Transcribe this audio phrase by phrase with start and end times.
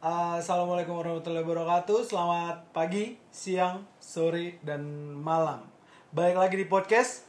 [0.00, 2.08] Assalamualaikum warahmatullahi wabarakatuh.
[2.08, 4.80] Selamat pagi, siang, sore, dan
[5.12, 5.60] malam.
[6.08, 7.28] Balik lagi di podcast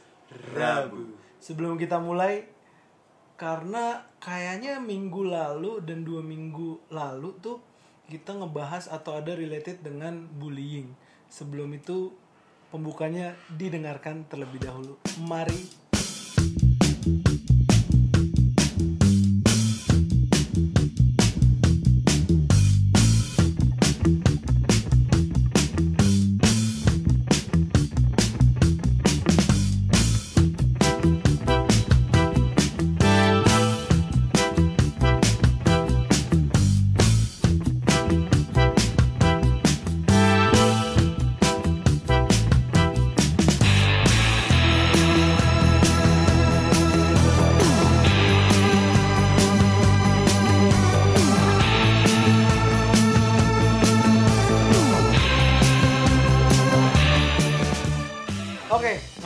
[0.56, 1.12] Rabu.
[1.36, 2.48] Sebelum kita mulai,
[3.36, 7.60] karena kayaknya minggu lalu dan dua minggu lalu tuh
[8.08, 10.96] kita ngebahas atau ada related dengan bullying.
[11.28, 12.08] Sebelum itu
[12.72, 14.96] pembukanya didengarkan terlebih dahulu.
[15.20, 15.60] Mari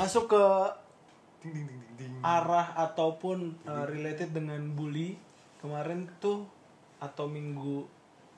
[0.07, 0.45] masuk ke
[2.23, 5.19] arah ataupun uh, related dengan bully
[5.59, 6.47] kemarin tuh
[7.03, 7.83] atau minggu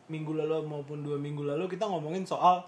[0.09, 2.65] minggu lalu maupun dua minggu lalu kita ngomongin soal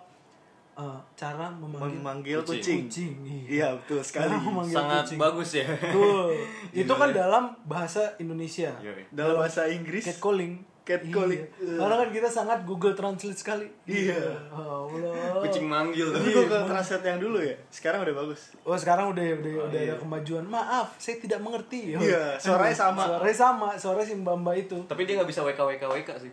[0.76, 2.86] uh, cara memanggil, Memanggil kucing.
[2.88, 3.12] kucing.
[3.24, 3.40] Iya.
[3.48, 4.32] Iya betul sekali.
[4.68, 5.18] Sangat kucing.
[5.20, 5.66] bagus ya.
[5.66, 6.36] Betul.
[6.84, 8.72] Itu kan dalam bahasa Indonesia.
[8.80, 9.08] Yoi.
[9.12, 10.04] Dalam bahasa Inggris.
[10.04, 10.60] Catcalling.
[10.90, 11.44] Catcalling.
[11.62, 11.76] Iya.
[11.78, 13.66] Karena kan kita sangat Google Translate sekali.
[13.86, 14.18] Iya.
[14.50, 15.38] Allah.
[15.46, 16.10] Kucing manggil.
[16.10, 17.54] Tapi kok ke translate yang dulu ya?
[17.70, 18.50] Sekarang udah bagus.
[18.66, 20.42] Oh sekarang udah udah udah ada kemajuan.
[20.50, 21.94] Maaf, saya tidak mengerti.
[21.94, 23.02] Iya, suaranya sama.
[23.06, 24.78] Suaranya sama, suara si Mbak Mbak itu.
[24.90, 26.32] Tapi dia nggak bisa WK WK WK sih.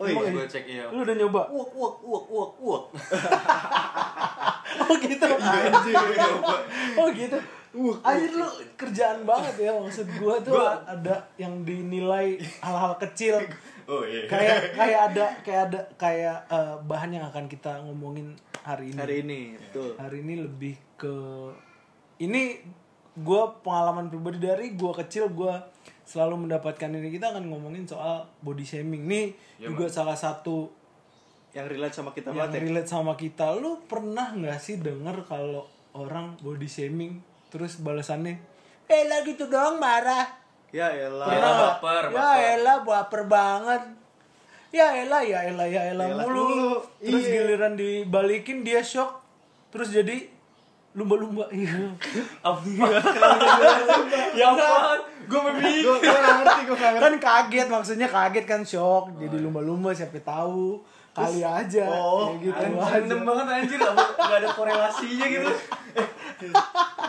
[0.00, 0.32] Oh iya.
[0.32, 0.88] Gue cek iya.
[0.88, 1.42] Lu udah nyoba?
[1.52, 2.82] Uak uak uak uak uak.
[4.80, 5.26] Oh gitu.
[7.04, 7.38] oh gitu.
[8.02, 13.38] Anjir lu kerjaan banget ya maksud gua tuh ada yang dinilai hal-hal kecil
[13.90, 14.30] Oh iya.
[14.30, 18.98] kayak kayak ada kayak ada kayak eh, bahan yang akan kita ngomongin hari ini.
[19.02, 19.90] Hari ini, betul.
[19.98, 21.14] hari ini lebih ke
[22.22, 22.62] ini
[23.18, 25.54] gue pengalaman pribadi dari gue kecil gue
[26.06, 30.70] selalu mendapatkan ini kita akan ngomongin soal body shaming nih juga salah satu
[31.50, 32.60] Yang relate sama kita yang banget ya.
[32.62, 35.66] relate sama kita lu pernah nggak sih denger kalau
[35.98, 37.18] orang body shaming
[37.50, 38.38] terus balasannya
[38.86, 40.39] eh lah gitu doang marah
[40.70, 41.26] Ya elah.
[41.26, 42.38] Pernah baper, ya baper.
[42.54, 43.82] elah baper banget
[44.70, 46.72] ya elah ya elah ya elah Elah mulu mulu.
[46.96, 47.42] terus Iya.
[47.42, 49.18] giliran dibalikin dia shock
[49.68, 50.30] terus jadi
[50.92, 51.90] lumba-lumba iya
[54.32, 54.98] Ya ampun.
[55.26, 55.82] Gue memilih.
[55.84, 57.02] Gue gue gak ngerti, gue gak ngerti.
[57.02, 60.82] kan kaget maksudnya kaget kan shock jadi lumba-lumba siapa tahu
[61.22, 65.52] kali aja oh, kayak gitu Random banget anjir, nggak ada korelasinya gitu.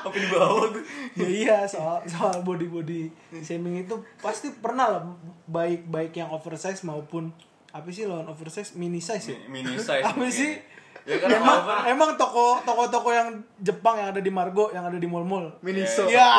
[0.01, 0.83] Apa di bawah tuh?
[1.13, 3.01] ya iya soal soal body body
[3.39, 5.01] shaming itu pasti pernah lah
[5.45, 7.31] baik baik yang oversize maupun
[7.69, 10.03] apa sih lawan oversize mini size ya Mini size.
[10.03, 10.31] apa mungkin.
[10.31, 10.53] sih
[11.01, 11.77] Ya kan emang over.
[11.89, 15.49] emang toko toko toko yang Jepang yang ada di Margo yang ada di mall mall
[15.59, 16.05] Miniso.
[16.05, 16.29] ya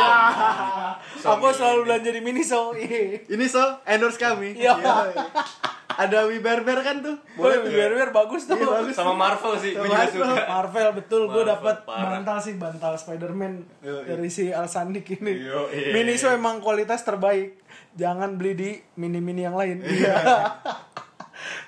[1.19, 4.55] aku selalu belanja di Miniso iya Ini so, endorse kami.
[4.55, 4.79] Iya.
[5.95, 7.17] Ada Wiberber kan tuh?
[7.35, 7.69] boleh tuh.
[7.69, 8.95] biar bagus tuh Iya, bagus.
[8.95, 10.23] Sama Marvel sih, gue Sama juga Marvel.
[10.25, 10.45] suka.
[10.47, 12.09] Marvel betul gue Marvel, dapat parah.
[12.13, 14.05] bantal sih bantal Spider-Man Yoi.
[14.05, 15.33] dari si Al Sandik ini.
[15.43, 15.93] Yoi.
[15.93, 17.61] Miniso emang kualitas terbaik.
[17.93, 19.81] Jangan beli di mini-mini yang lain.
[19.81, 20.17] Iya.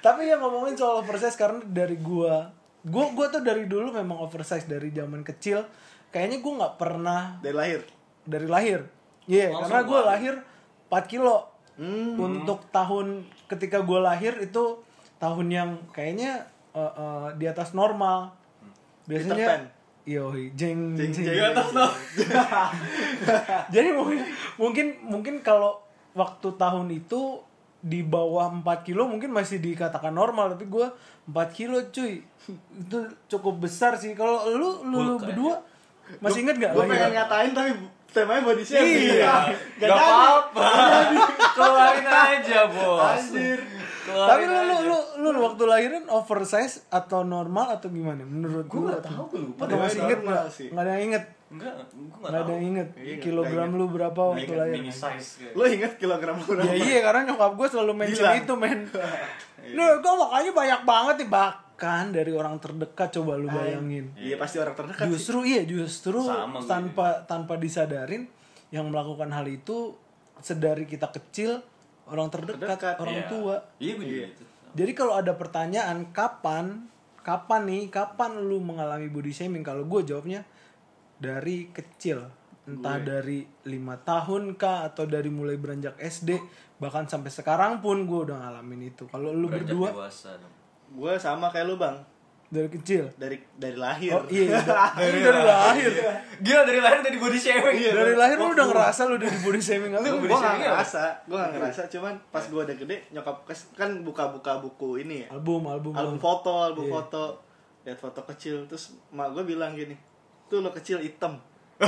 [0.00, 2.52] Tapi ya ngomongin soal oversize karena dari gua
[2.82, 5.64] gua gua tuh dari dulu memang oversize dari zaman kecil.
[6.08, 7.80] Kayaknya gua nggak pernah Dari lahir.
[8.22, 8.80] dari lahir.
[9.24, 10.08] Iya, Langsung karena gua lari.
[10.10, 10.34] lahir
[10.86, 11.36] 4 kilo.
[11.74, 12.14] Hmm.
[12.18, 14.82] Untuk tahun ketika gua lahir itu
[15.18, 18.34] tahun yang kayaknya eh, eh, di atas normal.
[19.04, 19.70] Biasanya
[20.04, 21.32] Yoi, jeng Jeng, jeng.
[21.32, 21.52] jeng.
[21.56, 21.88] Atas no.
[23.74, 24.20] Jadi mungkin
[24.60, 25.80] mungkin mungkin kalau
[26.12, 27.40] waktu tahun itu
[27.84, 30.92] di bawah 4 kilo mungkin masih dikatakan normal tapi gua
[31.28, 32.24] 4 kilo cuy
[32.80, 32.98] itu
[33.28, 35.60] cukup besar sih kalau lu lu, lu berdua
[36.20, 36.72] masih inget gak?
[36.76, 37.70] Gue pengen ngatain tapi
[38.14, 39.18] temanya body shaming.
[39.18, 39.34] Iya.
[39.76, 40.66] Gak Gak apa-apa.
[41.52, 43.00] Keluarin aja, Bos.
[43.02, 43.58] Anjir.
[44.04, 44.76] Keluarin Tapi lu, lu,
[45.18, 48.22] lu, lu waktu lahiran oversize atau normal atau gimana?
[48.22, 48.86] Menurut Gue lu?
[48.86, 49.62] nggak tahu, gue lupa.
[49.66, 50.68] Atau masih inget sih.
[50.70, 51.24] Nggak ada yang inget?
[51.44, 52.88] Enggak, gue Nggak ada yang inget?
[52.96, 54.74] Iya, Kilogram lu berapa waktu Mini- lahir?
[54.76, 55.28] Mini size.
[55.52, 58.38] Lo inget kilogram lu Ya iya karena nyokap gue selalu mention Gila.
[58.38, 58.80] itu men.
[59.64, 61.30] Lu gue makanya banyak banget nih
[61.74, 64.14] bahkan dari orang terdekat coba lu bayangin.
[64.14, 65.10] Iya pasti orang terdekat sih.
[65.10, 68.30] Justru iya justru Sama gue tanpa tanpa disadarin
[68.70, 69.90] yang melakukan hal itu
[70.38, 71.58] sedari kita kecil
[72.06, 73.26] orang terdekat, Terdekat, orang Iya.
[73.26, 73.56] tua.
[73.82, 74.42] Iya, gue juga gitu.
[74.74, 76.86] Jadi kalau ada pertanyaan kapan
[77.26, 80.46] kapan nih kapan lu mengalami body shaming kalau gue jawabnya
[81.18, 82.22] dari kecil
[82.70, 86.38] entah dari lima tahun kah atau dari mulai beranjak SD
[86.78, 90.54] bahkan sampai sekarang pun gue udah ngalamin itu kalau lu Beranjak berdua dewasa dong.
[90.90, 91.96] Gue sama kayak lu bang.
[92.44, 93.10] Dari kecil?
[93.14, 94.14] Dari dari lahir.
[94.14, 95.90] Oh iya udah- dari, dari lahir.
[96.38, 97.76] Gila dari lahir dari body shaming.
[97.90, 100.06] dari lahir lu udah ngerasa lu udah di body shaming apa?
[100.06, 101.80] gue gak ngerasa gue gak ngerasa.
[101.88, 105.28] Cuman pas gue udah gede nyokap kes- kan buka-buka buku ini ya.
[105.30, 106.94] Album album album foto album Iya.
[106.94, 107.24] foto.
[107.82, 109.98] Lihat foto kecil terus mak gue bilang gini
[110.46, 111.34] tuh lo kecil hitam.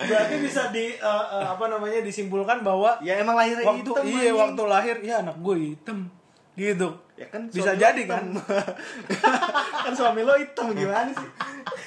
[0.00, 4.30] Berarti bisa di eh, eh, apa namanya disimpulkan bahwa ya emang lahirnya waktu hitam iya
[4.32, 6.06] waktu lahir ya anak gue hitam
[6.58, 6.88] gitu.
[7.14, 8.34] Ya kan bisa jadi hitam.
[8.34, 8.58] kan?
[9.86, 11.28] Kan suami lo hitam gimana sih?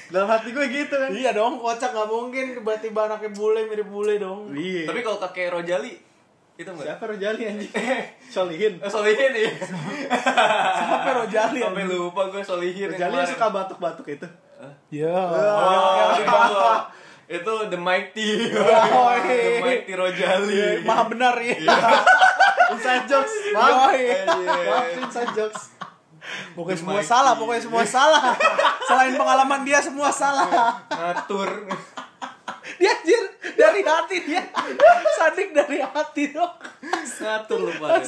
[0.08, 1.08] Dalam hati gue gitu kan.
[1.08, 4.52] Iya dong kocak nggak mungkin tiba-tiba anaknya bule mirip bule dong.
[4.52, 4.88] Iya.
[4.88, 5.92] Tapi kalau kakek Rojali
[6.52, 6.84] itu enggak?
[6.84, 7.72] siapa Rojali anjing?
[8.34, 8.72] Solihin.
[8.76, 9.50] Eh, Solihin ya.
[10.78, 12.88] siapa Rojali Sampai lupa gue Solihin.
[12.90, 14.28] Rojali yang suka batuk-batuk itu?
[14.88, 16.28] Ya Oh, itu,
[17.32, 18.28] itu The Mighty.
[18.52, 19.60] Oh, The iya.
[19.60, 20.84] Mighty Rojali.
[20.84, 21.56] maha benar ya
[22.72, 25.62] inside jokes maaf maaf inside jokes
[26.52, 27.08] pokoknya semua Mighty.
[27.08, 28.22] salah pokoknya semua salah
[28.80, 30.46] selain pengalaman dia semua salah
[30.88, 31.50] Ngatur.
[32.78, 33.22] dia anjir
[33.52, 34.42] dari hati dia
[35.12, 36.54] sadik dari hati dong
[37.18, 37.98] Ngatur lu pada.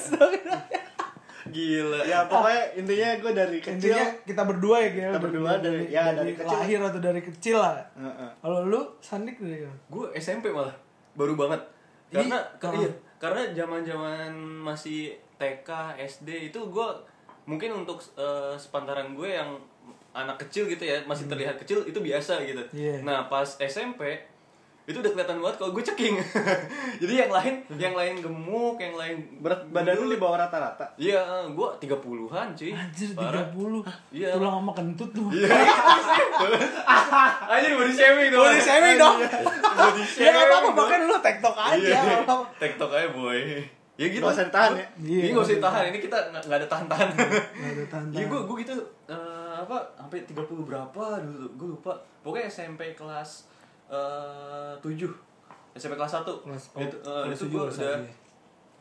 [1.45, 2.01] Gila.
[2.03, 4.89] ya pokoknya intinya gue dari kecil intinya kita berdua ya.
[5.13, 6.57] Kita berdua dari- ya, dari kecil.
[6.57, 8.31] lahir atau dari kecil lah Heeh.
[8.41, 10.73] kalau lu sandik dari gue SMP malah
[11.13, 11.61] baru banget
[12.09, 12.75] karena Ih, ka- ah.
[12.75, 12.91] iya
[13.25, 14.31] karena zaman zaman
[14.61, 15.69] masih TK
[15.99, 16.89] SD itu gue
[17.45, 19.57] mungkin untuk eh, sepantaran gue yang
[20.13, 23.01] anak kecil gitu ya masih terlihat kecil itu biasa gitu Iya.
[23.01, 24.21] nah pas SMP
[24.85, 26.15] itu udah kelihatan banget kalau gue ceking
[27.01, 31.25] jadi yang lain yang lain gemuk yang lain berat badan lu di bawah rata-rata iya
[31.47, 33.49] gue tiga puluhan cuy Anjir Parah.
[33.49, 33.81] 30
[34.13, 34.37] Iya.
[34.37, 35.49] Tulang sama kentut tuh Iya.
[37.49, 38.45] Anjir body shaming dong.
[38.45, 39.17] Body shaming dong.
[39.79, 40.75] Body Ya gak apa-apa dong.
[40.77, 42.01] bahkan lu tektok aja Iya.
[42.21, 42.45] apa-apa.
[42.57, 43.41] TikTok aja boy.
[43.95, 44.21] Ya gitu.
[44.21, 44.87] Nggak usah ditahan ya?
[44.99, 45.83] Iya, Ini nggak usah ditahan.
[45.87, 47.09] Ini kita nggak ada tahan-tahan.
[47.15, 48.13] Nggak ada tahan-tahan.
[48.13, 48.75] Iya gue gue gitu
[49.07, 51.93] eh, apa sampai 30 berapa dulu gue lupa.
[52.21, 53.47] Pokoknya SMP kelas
[53.87, 55.09] eh 7
[55.75, 57.97] SMP kelas 1 Kelas- oh, itu eh, kelas itu gue udah satu,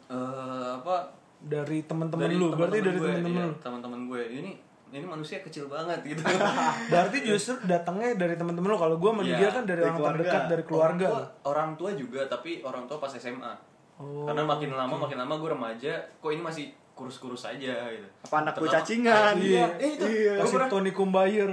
[0.09, 0.95] eh, apa?
[1.43, 4.51] Dari teman-teman lu, berarti dari gue, teman-teman iya, teman-teman gue ini
[4.93, 6.21] ini manusia kecil banget gitu.
[6.93, 8.77] Berarti justru datangnya dari teman-teman lu.
[8.77, 10.17] Kalau gua sama Iya, kan dari dari orang keluarga.
[10.21, 11.05] terdekat, dari keluarga.
[11.09, 13.53] orang tua, orang tua juga tapi orang tua pas SMA
[13.93, 15.93] Oh, karena makin lama makin lama gue remaja.
[16.17, 20.37] Kok ini masih kurus-kurus aja gitu apa anak gue cacingan iya eh itu Iya.
[20.37, 21.49] gue pernah Tony Kumbayer.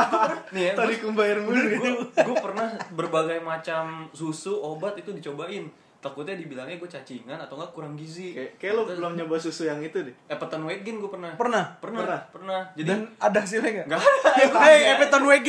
[0.54, 5.68] nih ya tadi kumbayar mulu gitu gue pernah berbagai macam susu obat itu dicobain
[5.98, 9.82] takutnya dibilangnya gue cacingan atau enggak kurang gizi kayak kayak lu belum nyoba susu yang
[9.82, 11.64] itu deh Epeton weight gain gue pernah Pernah?
[11.76, 12.20] pernah Pernah.
[12.30, 13.86] pernah jadi Dan ada hasilnya nggak?
[13.88, 14.00] Nggak
[14.56, 15.48] Hei, Everton WG.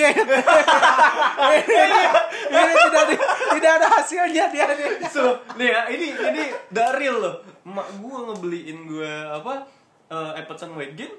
[2.50, 3.04] ini tidak
[3.52, 4.66] tidak ada hasilnya dia.
[4.68, 4.88] dia.
[5.08, 5.22] so
[5.54, 7.36] nih ya ini ini daril loh
[7.70, 9.64] mak gue ngebeliin gue apa
[10.08, 11.14] uh, Epeton weight gain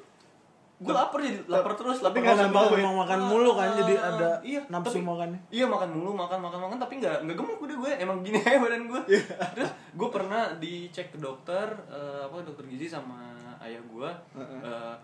[0.80, 2.80] gue lapar jadi lapar terus lapar tapi nggak nambah weight.
[2.80, 5.40] Emang makan mulu kan, jadi Ah, ada iya, nafsu tapi- makannya.
[5.50, 8.56] Iya makan mulu, makan makan makan tapi nggak nggak gemuk udah gue emang gini aja
[8.56, 9.00] badan gue.
[9.06, 9.22] Iya.
[9.52, 13.20] Terus gue pernah dicek ke dokter eh, apa dokter gizi sama
[13.60, 14.08] ayah gue
[14.40, 14.94] eh,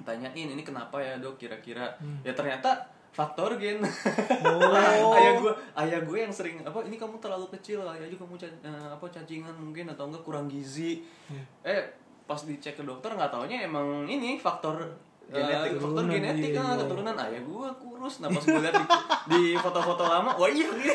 [0.00, 1.92] tanyain ini kenapa ya dok kira-kira
[2.24, 2.72] ya ternyata
[3.12, 3.84] faktor gen.
[3.84, 5.12] Oh.
[5.20, 8.88] ayah gue ayah gue yang sering apa ini kamu terlalu kecil ayah juga kamu eh,
[8.96, 11.04] apa cacingan mungkin atau enggak kurang gizi.
[11.62, 11.82] Eh
[12.24, 14.96] pas dicek ke dokter nggak taunya emang ini faktor
[15.32, 15.72] Genetik.
[15.72, 16.80] eh, faktor genetik iya, ah, iya.
[16.84, 18.86] keturunan ayah gue kurus nah pas gue lihat di,
[19.32, 20.94] di foto-foto lama wah iya ini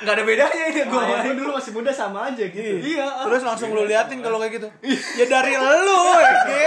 [0.00, 3.24] nggak ada bedanya ini gue Ayah dulu masih muda sama aja gitu iya ah.
[3.28, 4.68] Terus langsung lu liatin kalau kayak gitu.
[5.20, 5.52] Ya dari
[5.86, 6.62] lu, Ege.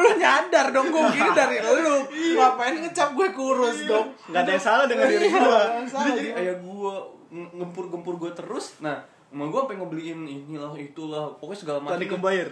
[0.00, 1.96] Lu nyadar dong gue gini dari lu.
[2.38, 4.14] Ngapain ngecap gue kurus dong?
[4.30, 6.94] nggak ada yang salah dengan diri Iya, gue jadi, ayah gue
[7.34, 9.02] ngempur-gempur gue terus nah
[9.34, 12.48] emang gue pengen ngebeliin inilah itulah pokoknya segala macam tadi kumbayar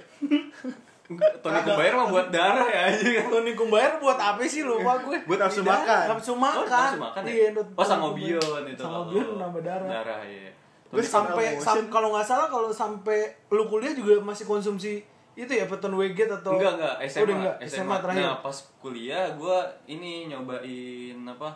[1.15, 5.19] Tony Kebayar mah buat darah ya aja Tony Kumbayar buat apa sih lupa gue?
[5.25, 6.05] Buat nafsu Tidak, makan.
[6.09, 6.59] Nafsu makan.
[6.59, 7.33] Oh, nafsu makan ya?
[7.33, 8.79] Iya, Oh, sangobion itu.
[8.79, 9.89] Sangobion nambah darah.
[9.89, 10.51] Darah, iya.
[10.87, 15.01] Gue sampai sam- kalau nggak salah kalau sampai lu kuliah juga masih konsumsi
[15.33, 17.25] itu ya peton Weget atau Enggak, enggak, Oh, SMA.
[17.25, 18.21] udah enggak, SMA, terakhir.
[18.23, 21.49] Nah, pas kuliah gue ini nyobain apa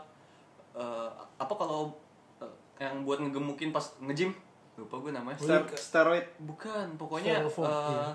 [0.73, 1.93] eh, apa kalau
[2.39, 2.49] eh,
[2.79, 4.33] yang buat ngegemukin pas nge-gym
[4.77, 8.13] lupa gue namanya Ster- steroid bukan pokoknya iya.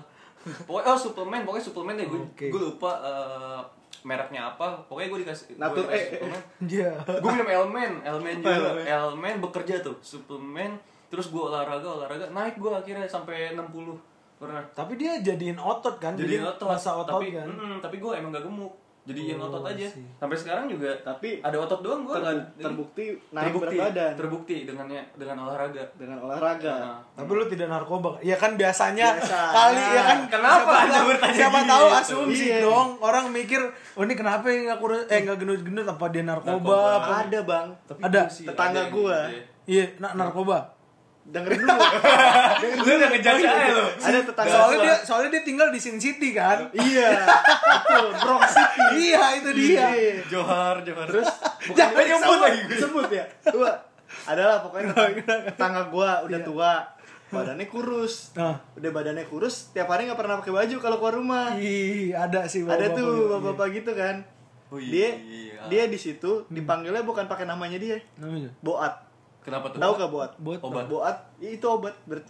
[0.66, 2.46] Pokoknya oh suplemen pokoknya suplemen deh gue Oke.
[2.50, 3.60] gue lupa eh,
[4.02, 6.06] mereknya apa pokoknya gue dikasih gue dikasih eh, eh.
[6.18, 6.92] suplemen Iya.
[7.22, 8.84] gue minum Elmen, Elmen juga, Elmen.
[8.86, 10.74] Elmen bekerja tuh, suplemen,
[11.06, 13.94] terus gue olahraga, olahraga, naik gue akhirnya sampai 60
[14.42, 14.62] pernah.
[14.74, 16.18] Tapi dia jadiin otot kan?
[16.18, 17.46] Jadi otot, masa otot tapi, kan.
[17.46, 18.74] mm, tapi gue emang gak gemuk.
[19.02, 19.82] Jadiin Oh, otot aja.
[19.84, 20.06] sih.
[20.14, 22.14] Sampai sekarang juga Tapi ada otot doang gue.
[22.14, 25.82] ter- terbukti naik terbukti, berat badan terbukti dengannya dengan olahraga.
[25.92, 26.74] dengan olahraga.
[26.78, 28.10] Nah, Tapi lu tidak narkoba.
[28.20, 29.50] Ya kan biasanya Biasanya.
[29.50, 31.68] kali ya kan Kenapa siapa tahu- bertanya Siapa gini?
[31.68, 32.58] tahu asumsi Iya.
[32.62, 32.88] dong.
[33.00, 33.60] Orang mikir,
[33.92, 36.78] "Oh, ini kenapa ya nggak kurus eh nggak gendut-gendut apa dia narkoba?" Narkoba.
[36.96, 37.66] apa?" Ada bang.
[37.84, 38.22] Tapi Ada.
[38.28, 39.18] sih, Tetangga yang gua.
[39.24, 39.42] gitu ya.
[39.64, 40.58] Iya, na- narkoba.
[41.32, 41.78] Dengerin dulu.
[42.82, 43.86] Lu udah ngejudge aja lu.
[43.94, 44.84] ada tetangga Soalnya gua.
[44.84, 46.66] dia soalnya dia tinggal di Sin City kan.
[46.72, 47.08] Iya.
[47.14, 48.08] Betul.
[48.18, 48.82] Bronx City.
[49.08, 49.86] iya, itu dia.
[49.88, 50.14] Iya.
[50.26, 51.06] Johar, Johar.
[51.06, 51.30] Terus
[51.70, 52.60] Jangan bukan nyebut lagi.
[52.66, 53.24] Disebut ya.
[53.44, 53.72] Tua.
[54.24, 54.92] Adalah pokoknya
[55.46, 56.44] tetangga, gua udah Iya.
[56.44, 56.72] tua.
[57.30, 58.34] Badannya kurus.
[58.34, 58.60] Nah.
[58.74, 61.56] Udah badannya kurus, tiap hari nggak pernah pakai baju kalau keluar rumah.
[61.56, 63.24] Ih, ada sih Ada bapak-bapak tuh gitu.
[63.24, 64.16] bapak-bapak gitu kan.
[64.68, 64.90] Oh, iya.
[64.92, 65.08] Dia
[65.64, 66.50] dia di situ Hmm.
[66.50, 67.96] dipanggilnya bukan pakai namanya dia.
[68.16, 68.52] Namanya.
[68.60, 69.11] Boat.
[69.42, 69.78] Kenapa tuh?
[69.78, 70.30] Tahu gak boat?
[70.36, 70.58] Bot.
[70.60, 70.86] Obat.
[70.86, 72.22] Boat itu obat ber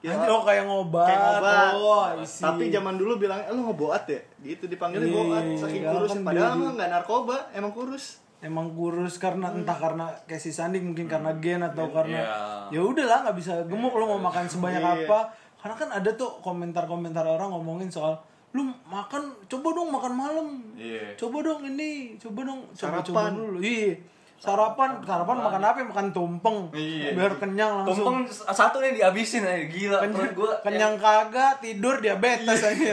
[0.00, 1.04] Ya, Anjir, oh kayak ngobat.
[1.04, 1.72] kayak ngobat.
[1.76, 2.08] Oh.
[2.16, 6.08] Tapi zaman dulu bilang, "Eh, lu ngeboat ya?" Gitu dipanggilnya Iya, boat saking iya, kurus.
[6.10, 8.04] kan Padahal mah nggak narkoba, emang kurus.
[8.40, 12.32] emang kurus karena entah karena kayak si Sandi mungkin karena gen atau karena Iya.
[12.72, 15.04] ya udahlah nggak bisa gemuk lo mau makan sebanyak Iya.
[15.04, 15.20] apa
[15.54, 18.16] karena kan ada tuh komentar-komentar orang ngomongin soal
[18.50, 21.12] lu makan coba dong makan malam Iya.
[21.14, 23.32] coba dong ini coba dong coba coba Sarapan.
[23.36, 23.92] dulu iya
[24.40, 25.36] sarapan sarapan.
[25.44, 25.78] makan apa?
[25.84, 26.58] Makan tumpeng.
[26.72, 27.12] Iya.
[27.12, 28.24] biar kenyang langsung.
[28.24, 29.98] Tumpeng satu nih dihabisin aja gila.
[30.00, 30.52] Kenyang, perut gua.
[30.64, 32.92] kenyang kagak tidur diabetes aja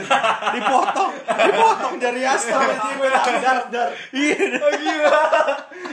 [0.52, 1.12] dipotong.
[1.24, 2.56] Dipotong jari aja
[3.00, 3.88] gue Dar, dar.
[4.12, 4.36] iya
[4.76, 5.22] gila.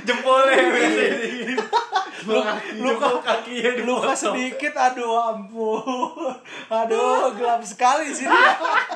[0.04, 0.60] Jempolnya
[2.27, 6.34] luka luka kakinya luka sedikit aduh ampun
[6.67, 8.34] aduh gelap sekali sini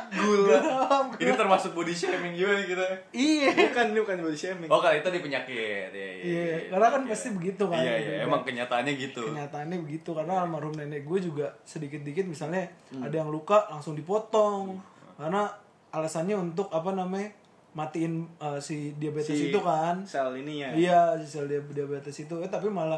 [0.10, 2.86] gelap Ini termasuk body shaming juga nih kita.
[3.12, 4.68] iya Bukan, ini bukan body shaming.
[4.68, 5.90] Oh, kali itu di penyakit.
[5.92, 7.78] Iya, Iya, karena kan pasti begitu kan.
[7.78, 8.26] Iya, iya, Gitu.
[8.26, 9.22] emang kenyataannya gitu.
[9.26, 13.04] kenyataannya begitu karena almarhum nenek gue juga sedikit dikit misalnya Hmm.
[13.04, 14.82] ada yang luka langsung dipotong
[15.16, 15.46] karena
[15.90, 17.30] alasannya untuk apa namanya
[17.72, 20.74] matiin uh, si diabetes Si itu kan Sel ininya.
[20.74, 22.98] iya si sel dia- diabetes itu eh tapi malah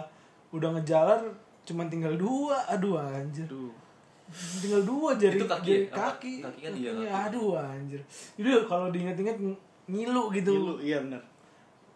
[0.51, 1.21] udah ngejalan
[1.61, 3.71] cuman tinggal dua aduh anjir Aduh.
[4.57, 5.91] tinggal dua jari Itu kaki jari ya?
[5.91, 7.25] Kaki Kaki kan iya, Iya, kaki.
[7.29, 8.01] aduh anjir
[8.35, 11.19] itu kalau diinget-inget ng- ngilu gitu Gilu, iya benar.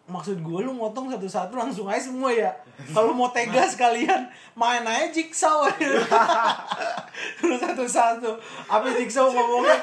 [0.06, 2.52] maksud gue lu motong satu-satu langsung aja semua ya
[2.92, 4.22] kalau mau tega sekalian
[4.52, 5.66] main aja jigsaw
[7.42, 8.30] lu satu-satu
[8.66, 9.78] apa jigsaw ngomongnya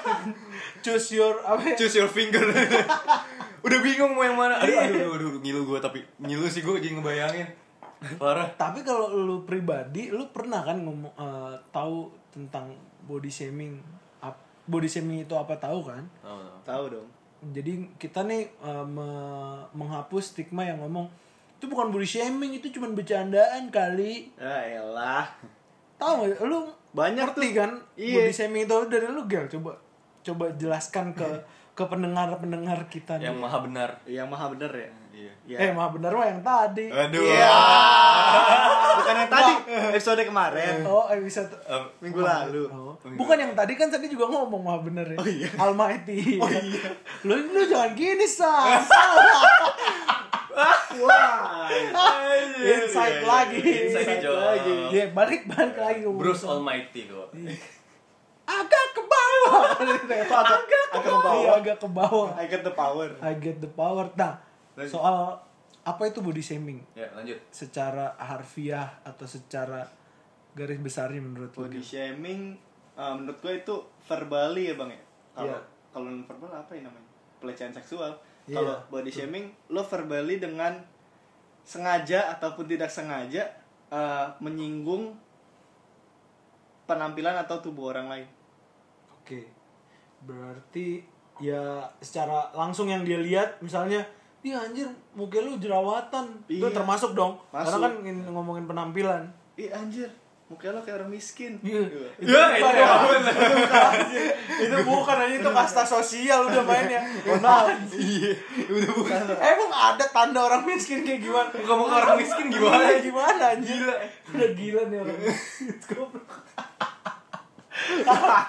[0.79, 1.75] choose your apa ya?
[1.75, 2.43] Choose your finger.
[3.65, 4.59] Udah bingung mau yang mana.
[4.59, 7.47] Aduh, aduh, aduh, aduh, ngilu gua tapi ngilu sih gua jadi ngebayangin.
[8.13, 8.51] Parah.
[8.53, 13.79] tapi kalau lu pribadi lu pernah kan ngomong eh, tahu tentang body shaming
[14.19, 16.59] Ap- body shaming itu apa tahu kan Tahu, tahu.
[16.63, 17.07] Tahu dong.
[17.49, 21.07] jadi kita nih eh, me- menghapus stigma yang ngomong
[21.53, 25.27] itu bukan body shaming itu cuma bercandaan kali Ya elah.
[25.95, 27.55] tahu nggak lu Banyak ngerti tuh.
[27.55, 28.15] kan Iya.
[28.19, 29.71] body shaming itu dari lu gel coba
[30.21, 31.25] coba jelaskan ke
[31.73, 33.89] ke pendengar pendengar kita nih Yang maha benar.
[34.05, 34.89] Yang maha bener ya.
[35.13, 35.29] Iya.
[35.45, 35.57] Iya.
[35.59, 37.21] eh mah benar mah yang tadi Aduh.
[37.21, 37.53] Iya.
[38.97, 39.53] Bukan yang tadi
[39.93, 40.81] episode kemarin.
[40.83, 42.65] oh episode Em, Minggu lalu.
[42.67, 42.97] Oh.
[43.13, 45.17] Bukan yang tadi kan tadi juga ngomong mah bener ya.
[45.17, 45.49] Oh iya.
[45.55, 46.41] Almighty.
[46.41, 46.89] Oh iya.
[47.21, 48.81] Lu lu jangan gini sa.
[48.81, 49.41] Salah.
[50.97, 51.65] Wah.
[52.57, 53.59] Insight lagi.
[53.61, 54.75] Insight lagi.
[54.89, 56.45] Ya balik balik lagi Bruce.
[56.45, 57.29] Almighty kok.
[58.43, 59.61] Agak ke bawah.
[59.79, 61.33] agak agak ke bawah.
[61.39, 62.29] Iya, agak ke bawah.
[62.35, 63.07] I get the power.
[63.17, 64.05] I get the power.
[64.13, 64.35] Nah,
[64.73, 64.93] Lanjut.
[64.97, 65.37] soal
[65.83, 66.79] apa itu body shaming?
[66.95, 67.35] Ya, lanjut.
[67.51, 69.83] Secara harfiah atau secara
[70.55, 71.67] garis besarnya menurut lu?
[71.67, 72.55] Body shaming
[72.95, 73.75] uh, menurut gue itu
[74.07, 75.01] verbally ya bang ya.
[75.33, 75.59] Kalau Iya.
[75.91, 77.09] kalau non verbal apa ya namanya?
[77.41, 78.15] Pelecehan seksual.
[78.47, 80.77] Iya, Kalau body shaming lo verbally dengan
[81.63, 83.43] sengaja ataupun tidak sengaja
[83.87, 85.15] uh, menyinggung
[86.83, 88.27] penampilan atau tubuh orang lain.
[89.15, 89.47] Oke.
[90.23, 91.03] Berarti
[91.41, 94.03] ya secara langsung yang dia lihat misalnya
[94.43, 94.83] Iya anjir,
[95.13, 96.25] muka lu jerawatan.
[96.45, 96.75] Itu Iya.
[96.75, 97.39] termasuk dong.
[97.49, 97.79] Karena Masuk.
[97.79, 99.23] kan ngin- ngomongin penampilan.
[99.55, 100.11] Ih anjir,
[100.45, 101.55] muka lo kayak orang miskin.
[101.63, 101.79] Iya.
[102.19, 102.87] Itu Ya, bukan itu ya.
[103.23, 103.93] Itu bukan.
[104.59, 106.99] Itu bukan aja itu kasta sosial udah mainnya.
[107.23, 107.67] Mohon maaf.
[107.89, 108.31] Iya,
[108.67, 109.15] udah bukan.
[109.39, 111.47] Emang ada tanda orang miskin kayak gimana?
[111.55, 112.83] Muka-muka orang miskin gimana?
[112.83, 113.79] Iya, gimana anjir?
[113.79, 113.95] Gila.
[114.29, 115.17] Udah gila nih orang.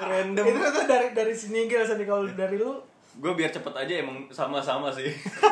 [0.00, 0.44] Random.
[0.44, 2.82] Itu kan dari dari sini gila sini kalau dari lu
[3.14, 5.06] gue biar cepet aja emang sama-sama sih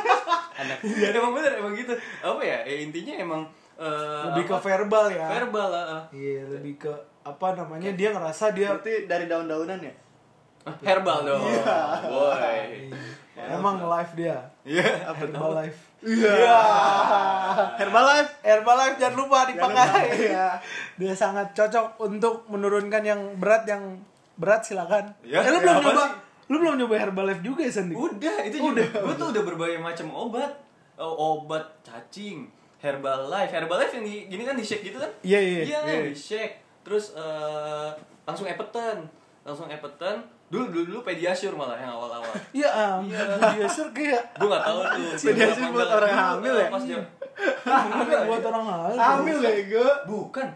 [0.61, 0.83] anak
[1.15, 3.43] emang bener emang gitu apa ya, ya intinya emang
[3.79, 4.65] eh, lebih ke apa?
[4.67, 5.27] verbal ya.
[5.31, 6.93] verbal lah Iya, lebih ke
[7.23, 7.95] apa namanya?
[7.95, 9.95] Dia ngerasa dia Berarti dari daun-daunan ya?
[10.63, 11.43] Ah, herbal dong
[12.07, 12.87] boy
[13.35, 14.39] emang live dia.
[14.63, 15.79] iya Herbal life.
[16.03, 16.59] Iya.
[17.79, 18.33] Herbalife.
[18.43, 20.07] Herbalife jangan lupa dipakai.
[20.31, 20.59] Iya.
[20.99, 24.03] Dia sangat cocok untuk menurunkan yang berat yang
[24.39, 25.15] berat silakan.
[25.23, 26.07] Ya, eh, lu belum nyoba?
[26.51, 27.95] Lu belum nyoba Herbalife juga ya, Sandi?
[27.95, 28.83] Udah, itu juga.
[28.83, 30.53] Gue tuh udah berbagai macam obat.
[30.99, 32.47] Oh, obat cacing,
[32.79, 33.51] Herbalife.
[33.51, 35.11] Herbalife yang di, gini kan di shake gitu kan?
[35.23, 36.01] Iya, iya, Iya, iya.
[36.11, 36.61] di shake.
[36.83, 37.89] Terus eh,
[38.27, 39.07] langsung Epeton.
[39.43, 40.19] Langsung Epeton.
[40.53, 42.29] Dulu dulu dulu Pediasure malah yang awal-awal.
[42.59, 43.17] Iya, ampun.
[43.57, 45.09] Dia sur kayak gue gak tahu tuh.
[45.33, 46.69] Pediasure beberapa buat orang hamil ya?
[46.69, 47.01] Pas dia,
[48.29, 48.97] buat orang hamil.
[49.01, 49.89] Hamil bego.
[50.05, 50.49] bukan.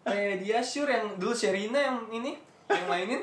[0.00, 2.32] Pediasure yang dulu Sherina yang ini
[2.72, 3.22] yang mainin.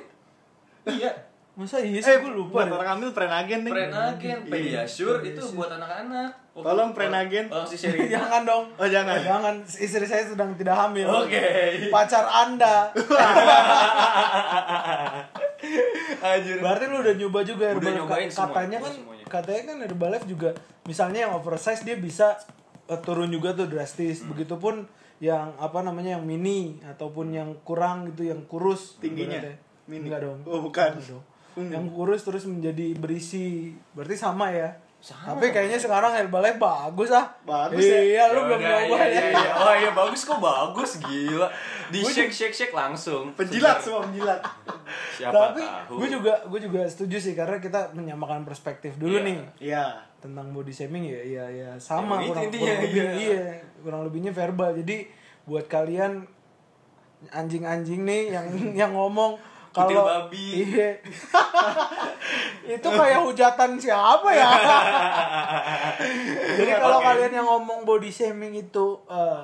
[0.86, 1.10] Iya.
[1.52, 3.74] Masa iya Eh, sih gue lupa buat orang hamil prenagen nih.
[3.76, 6.32] Prenagen, Pediasure itu buat anak-anak.
[6.52, 7.48] Oh, Tolong Prenagen.
[7.48, 8.08] Tolong si Sherina.
[8.16, 8.66] Jangan dong.
[8.76, 9.20] Oh, jangan.
[9.20, 9.56] Jangan.
[9.62, 11.08] Istri saya sedang tidak hamil.
[11.08, 11.44] Oke.
[11.88, 12.92] Pacar Anda.
[16.24, 16.58] Anjir.
[16.60, 17.98] Berarti lu udah nyoba juga Udah Herbalife.
[18.00, 19.26] nyobain semua, katanya kan semuanya.
[19.28, 20.50] katanya kan Herbalife juga
[20.84, 22.38] misalnya yang oversize dia bisa
[22.86, 24.22] eh, turun juga tuh drastis.
[24.22, 24.34] Hmm.
[24.34, 24.76] Begitupun
[25.20, 29.38] yang apa namanya yang mini ataupun yang kurang gitu yang kurus Tingginya?
[29.86, 30.08] Mini?
[30.08, 30.40] Enggak dong.
[30.46, 30.96] Oh, bukan.
[30.96, 31.24] Enggak dong.
[31.52, 31.68] Hmm.
[31.68, 33.76] Yang kurus terus menjadi berisi.
[33.92, 34.72] Berarti sama ya.
[35.02, 35.34] Sama.
[35.34, 37.26] Tapi kayaknya sekarang Herbalife bagus ah.
[37.42, 37.98] Bagus ya?
[37.98, 39.10] Iya, lu belum Yaudah, nyoba iya, ya.
[39.10, 39.52] iya, iya.
[39.58, 41.50] Oh iya bagus kok bagus gila.
[41.90, 43.34] Di shake shake shake langsung.
[43.34, 44.38] Penjilat semua penjilat.
[45.18, 45.98] Siapa Tapi tahu.
[45.98, 49.26] gue juga gue juga setuju sih karena kita menyamakan perspektif dulu Iya.
[49.26, 49.86] nih Iya.
[50.22, 53.12] tentang body shaming ya ya ya sama itu kurang, intinya, kurang lebih iya.
[53.18, 53.42] iya
[53.82, 54.98] kurang lebihnya verbal jadi
[55.44, 56.30] buat kalian
[57.30, 58.46] anjing-anjing nih yang
[58.86, 59.38] yang ngomong
[59.72, 60.68] kalau babi.
[60.68, 61.00] iya
[62.76, 64.52] itu kayak hujatan siapa ya
[66.60, 67.06] jadi kalau Oke.
[67.08, 69.44] kalian yang ngomong body shaming itu eh,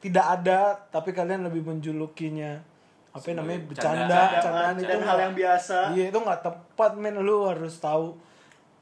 [0.00, 2.56] tidak ada tapi kalian lebih menjulukinya
[3.08, 3.68] apa Sebagai namanya canda.
[3.68, 5.76] bercanda Candaan candaan itu dan hal yang biasa.
[5.96, 8.06] Iya itu nggak tepat men lu harus tahu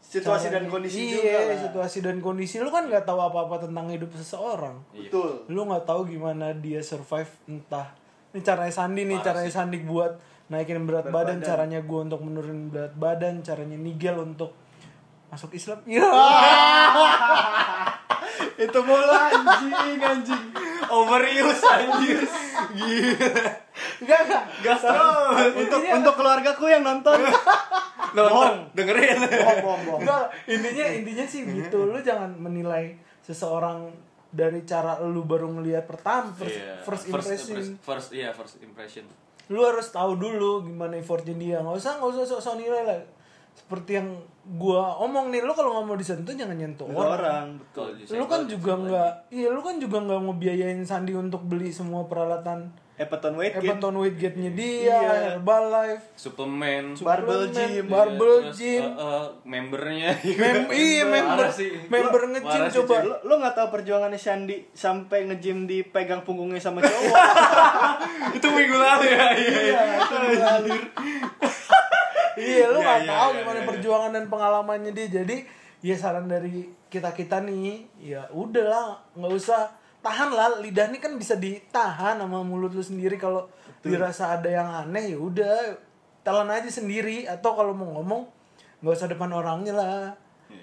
[0.06, 1.58] Situasi dan kondisi iya, juga lah.
[1.66, 4.78] situasi dan kondisi lu kan nggak tahu apa-apa tentang hidup seseorang.
[4.94, 5.10] Iya.
[5.10, 5.30] Betul.
[5.50, 7.90] Lu nggak tahu gimana dia survive entah
[8.30, 9.56] ini caranya Sandi nih, Parah caranya sih.
[9.56, 10.12] Sandi buat
[10.46, 11.48] naikin berat, Berat badan, badan.
[11.48, 14.54] caranya gua untuk menurunin berat badan, caranya Nigel untuk
[15.28, 15.82] masuk Islam.
[15.90, 16.06] Iya.
[18.56, 20.44] Itu bola anjing anjing.
[20.86, 22.20] Overuse anjir.
[24.00, 24.44] Enggak enggak.
[24.62, 25.52] Gas terus.
[25.56, 27.16] untuk untuk keluargaku yang nonton.
[28.16, 29.18] Nonton, dengerin.
[29.20, 30.28] Bohong, bohong, bohong.
[30.48, 31.84] Intinya intinya sih gitu.
[31.84, 33.92] Lu jangan menilai seseorang
[34.32, 36.74] dari cara lu baru ngelihat pertama first, Iya.
[36.80, 37.56] first impression.
[37.56, 39.04] First, first, iya first impression.
[39.46, 41.56] Lu harus tahu dulu gimana effortnya dia.
[41.62, 42.98] Nggak usah nggak usah sok-sok nilai lah.
[43.56, 44.08] Seperti yang
[44.46, 47.88] gua omong nih lu kalau nggak mau disentuh jangan nyentuh orang, Orang, betul.
[48.14, 52.70] lu kan juga nggak iya lu kan juga nggak ngebiayain Sandi untuk beli semua peralatan
[52.96, 53.76] Epeton weight gain.
[53.76, 55.00] Everton weight gate-nya dia Iya.
[55.36, 57.84] Herbalife suplemen, Barbell suplemen, gym.
[57.92, 60.10] barbell Terus, gym eh, eh, membernya.
[60.16, 61.70] Mem iya member sih.
[61.92, 67.16] member sih, coba Lo, lo gak tahu perjuangannya Sandi sampai nge-gym dipegang punggungnya sama cowok.
[68.40, 69.26] itu minggu lalu ya.
[69.36, 69.60] Iya,
[70.32, 70.76] iya.
[72.36, 73.68] Iya, lu Iya, nggak iya, tahu iya, gimana iya.
[73.68, 75.08] perjuangan dan pengalamannya dia.
[75.20, 75.36] Jadi,
[75.80, 79.68] ya saran dari kita kita nih, ya udahlah, nggak usah
[80.06, 80.62] tahan lah.
[80.62, 83.18] Lidah ini kan bisa ditahan sama mulut lu sendiri.
[83.18, 83.50] Kalau
[83.82, 85.74] dirasa ada yang aneh, ya udah,
[86.22, 87.26] telan aja sendiri.
[87.26, 88.22] Atau kalau mau ngomong,
[88.80, 90.02] nggak usah depan orangnya lah.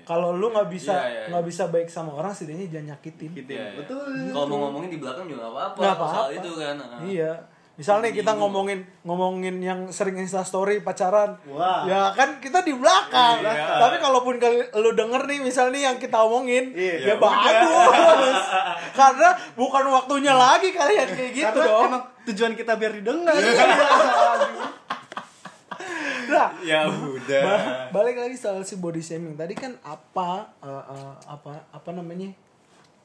[0.08, 1.26] Kalau lu nggak bisa Iya, iya, iya.
[1.32, 3.32] nggak bisa baik sama orang, setidaknya jangan nyakitin.
[3.36, 3.52] gitu.
[3.52, 3.78] Iya, iya.
[3.84, 4.08] Betul.
[4.32, 6.08] Kalau mau ngomongin di belakang juga nggak apa-apa.
[6.08, 6.76] Soal itu kan.
[6.80, 7.00] Heeh.
[7.20, 7.32] Iya.
[7.74, 8.54] Misalnya nih kita Bingung.
[8.54, 11.42] ngomongin ngomongin yang sering Insta story pacaran.
[11.48, 11.82] Wah.
[11.84, 13.42] Ya kan kita di belakang.
[13.42, 13.82] Iya.
[13.82, 18.38] Tapi kalaupun kali lu denger nih misalnya nih yang kita omongin, ya Iya, bagus.
[19.00, 21.86] Karena bukan waktunya lagi kalian kayak gitu Karena dong.
[21.88, 23.34] emang tujuan kita biar didengar.
[26.24, 27.44] Nah, Ya udah.
[27.44, 29.36] ba- balik lagi soal si body shaming.
[29.36, 32.32] Tadi kan apa eh, eh, apa apa namanya?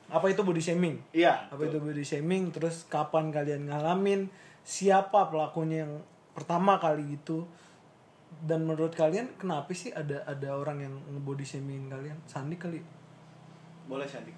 [0.06, 0.96] Apa itu body shaming?
[1.10, 1.50] Iya.
[1.50, 5.98] apa itu body shaming terus kapan kalian ngalamin siapa pelakunya yang
[6.32, 7.42] pertama kali itu
[8.44, 12.78] dan menurut kalian kenapa sih ada ada orang yang nge-body shaming kalian Sandi kali
[13.88, 14.30] Boleh Sandi.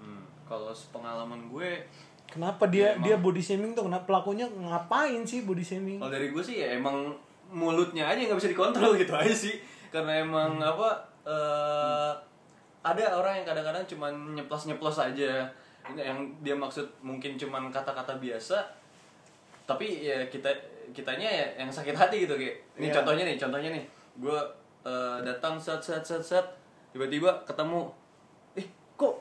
[0.00, 1.84] Hmm, kalau pengalaman gue
[2.24, 3.04] kenapa dia Ya, emang.
[3.04, 6.74] dia body shaming tuh kenapa pelakunya ngapain sih body shaming Kalau dari gue sih ya
[6.74, 7.12] emang
[7.52, 9.60] mulutnya aja nggak bisa dikontrol gitu aja sih.
[9.92, 10.88] Karena emang apa
[11.22, 12.12] eh
[12.82, 15.44] ada orang yang kadang-kadang cuman nyeplos-nyeplos aja.
[15.86, 18.56] Ini yang dia maksud mungkin cuman kata-kata biasa.
[19.72, 20.50] Tapi ya kita
[20.92, 22.56] kitanya ya yang sakit hati gitu kayak.
[22.76, 22.94] Ini Iya.
[23.00, 23.84] contohnya nih, contohnya nih.
[24.20, 24.38] Gue
[24.82, 26.46] eh, datang set set set set
[26.90, 27.86] tiba-tiba ketemu
[28.52, 28.66] eh
[28.98, 29.14] kok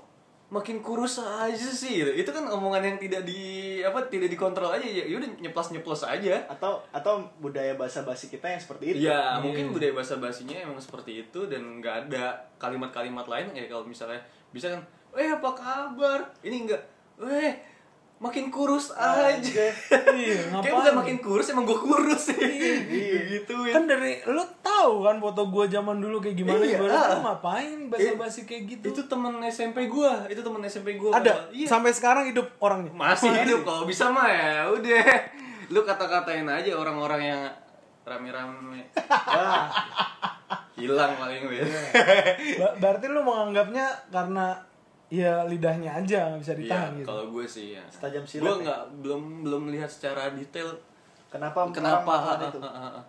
[0.51, 2.11] makin kurus aja sih gitu.
[2.11, 6.43] itu kan omongan yang tidak di apa tidak dikontrol aja ya udah nyeplos nyeplos aja
[6.51, 9.07] Atau atau budaya basa-basi kita yang seperti itu.
[9.07, 13.87] Iya, mungkin budaya bahasa basinya emang seperti itu dan nggak ada kalimat-kalimat lain ya kalau
[13.87, 14.19] misalnya
[14.51, 14.81] bisa kan,
[15.15, 16.19] eh apa kabar?
[16.43, 16.83] Ini enggak,
[17.23, 17.55] eh
[18.21, 19.41] makin kurus aja.
[20.13, 22.37] iya Kayak bukan makin kurus, emang gue kurus sih.
[22.37, 23.19] Iya.
[23.33, 26.77] gitu kan dari lu tahu kan foto gua zaman dulu kayak gimana Iya.
[26.77, 31.17] ibaratnya lu ngapain basa-basi kayak gitu Itu temen SMP gua, itu temen SMP gua.
[31.17, 31.65] ada Iya.
[31.67, 35.01] sampai sekarang hidup orangnya Masih hidup kalau bisa mah ya udah.
[35.67, 37.41] Lu kata-katain aja orang-orang yang
[38.03, 38.85] rame-rame.
[39.31, 39.65] Wah,
[40.73, 41.61] Hilang paling gue.
[42.57, 44.57] Ba- berarti lu menganggapnya karena
[45.11, 47.83] ya lidahnya aja nggak bisa Iya, ditahan gitu kalau gue sih ya.
[47.85, 48.63] Setajam silat Gue ya?
[48.63, 50.71] nggak belum belum lihat secara detail
[51.27, 52.57] kenapa kenapa itu?
[52.57, 53.01] ha, ha, ha.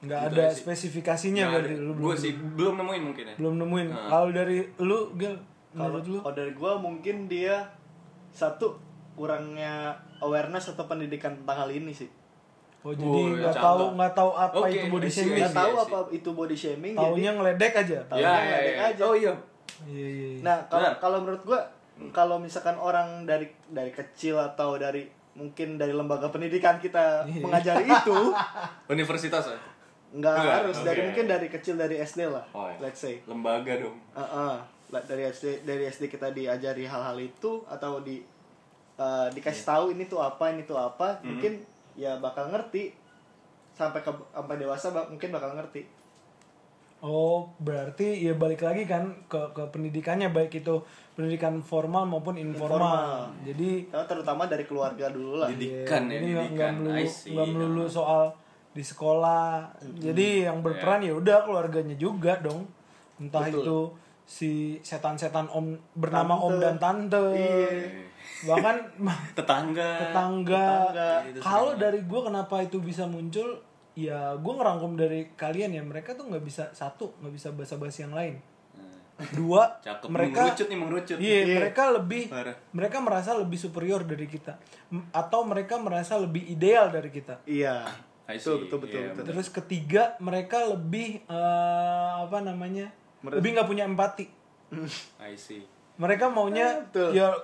[0.00, 0.56] nggak Gitu ada sih.
[0.62, 1.84] spesifikasinya Nggak berarti ada.
[1.84, 3.34] lu Gue sih belum nemuin mungkin ya.
[3.36, 4.08] belum nemuin Nah.
[4.08, 5.34] kalau dari lu Gil
[5.70, 7.60] Kalau lu kalau dari gua mungkin dia
[8.30, 8.80] satu
[9.12, 12.08] kurangnya awareness atau pendidikan tentang hal ini sih.
[12.80, 15.72] oh jadi Oh, nggak ya, tahu nggak tahu apa Oke, itu body shaming Nggak tahu
[15.76, 18.86] apa itu body shaming jadi taunya ngeledek aja Tahu Ya, dia ya, ngeledek ya.
[18.88, 19.02] aja.
[19.04, 19.34] Oh iya.
[19.84, 20.40] Iya iya iya.
[20.40, 21.60] Nah, kalau kalau menurut gua
[22.08, 27.38] kalau misalkan orang dari dari kecil atau dari mungkin dari lembaga pendidikan kita Iya.
[27.40, 28.18] mengajari itu
[28.88, 29.58] Universitas ya?
[30.10, 31.06] nggak Nggak, harus dari oke.
[31.06, 32.80] mungkin dari kecil dari SD lah Oh, iya.
[32.80, 33.98] let's say Lembaga dong.
[34.12, 34.54] Heeh.
[34.88, 38.24] Lah, dari SD dari SD kita diajari hal-hal itu atau di
[38.96, 39.68] uh, dikasih Iya.
[39.68, 41.28] tahu ini tuh apa ini tuh apa Hmm.
[41.28, 41.60] mungkin
[41.92, 42.94] ya bakal ngerti
[43.70, 45.84] sampai ke sampai dewasa bak- mungkin bakal ngerti
[46.98, 50.82] Oh, berarti ya balik lagi kan ke ke pendidikannya baik itu
[51.14, 52.74] pendidikan formal maupun informal.
[52.74, 53.14] Informal.
[53.44, 56.74] Jadi terutama dari keluarga dulu lah Didikan ya, jadi nggak- didikan.
[57.28, 58.34] nggak melulu soal
[58.70, 59.70] di sekolah.
[59.94, 62.66] Jadi yang berperan ya udah keluarganya juga dong.
[63.16, 63.62] Entah Betul.
[63.62, 63.78] itu
[64.24, 66.44] si setan-setan om bernama Tante.
[66.44, 67.24] om dan tante.
[67.32, 67.70] Iya.
[68.44, 68.76] Bahkan
[69.38, 69.90] Tetangga.
[70.00, 70.66] tetangga.
[70.90, 71.06] Tetangga.
[71.24, 73.54] Itu Kalau dari gue kenapa itu bisa muncul?
[73.98, 78.14] Ya gue ngerangkum dari kalian ya mereka tuh nggak bisa satu nggak bisa basa-basi yang
[78.14, 78.38] lain.
[79.34, 80.06] Dua Nah, Cakep.
[80.06, 81.16] mereka mengerucut nih mengerucut.
[81.18, 81.56] Iya, Iya.
[81.58, 82.54] mereka lebih Parah.
[82.70, 84.54] mereka merasa lebih superior dari kita
[84.88, 87.42] M- atau mereka merasa lebih ideal dari kita.
[87.42, 87.82] iya
[88.28, 89.24] I betul betul betul, Iya, betul.
[89.26, 92.94] Terus ketiga mereka lebih eh, apa namanya?
[93.18, 94.30] Mer- lebih nggak punya empati.
[95.18, 95.66] I see.
[95.98, 97.10] Mereka maunya Betul.
[97.10, 97.34] ya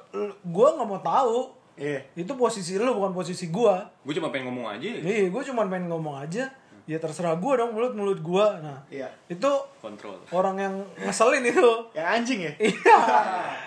[0.47, 1.39] gua nggak mau tahu.
[1.77, 3.83] Iya Itu posisi lu bukan posisi gua.
[4.01, 4.87] Gue cuma pengen ngomong aja.
[4.87, 6.47] Iya, gue cuma pengen ngomong aja.
[6.85, 8.61] Ya terserah gua dong mulut mulut gua.
[8.61, 10.21] Nah, iya itu Kontrol.
[10.31, 11.71] orang yang ngeselin itu.
[11.97, 12.99] yang anjing ya Iya.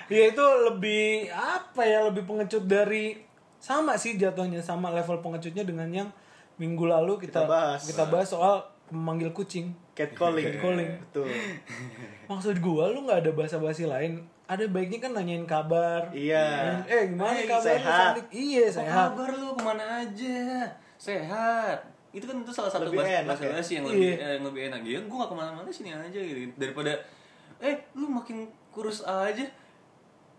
[0.06, 3.18] Iya itu lebih apa ya lebih pengecut dari
[3.58, 6.10] sama sih jatuhnya sama level pengecutnya dengan yang
[6.56, 7.82] minggu lalu kita Kita bahas.
[7.84, 9.74] kita bahas soal memanggil kucing.
[9.92, 10.90] catcalling Catcalling.
[11.02, 11.26] betul
[12.30, 14.22] Maksud gua lu nggak ada basa-basi lain.
[14.48, 16.08] Ada baiknya kan nanyain kabar.
[16.10, 18.00] iya Eh gimana Eh, kabar lu, sehat.
[18.16, 18.26] Sandik?
[18.30, 18.96] Iya Apa sehat.
[19.12, 20.40] kabar lu ke mana aja?
[20.98, 21.78] Sehat.
[22.10, 23.78] Itu kan itu salah satu Lebih bahasa bahasa ya?
[23.78, 23.92] yang Iya.
[23.92, 24.82] lebih eh, yang lebih enak.
[24.82, 26.40] Ya gue gak ke mana-mana sini aja gitu.
[26.56, 26.92] Daripada
[27.60, 28.38] eh lu makin
[28.70, 29.44] kurus aja.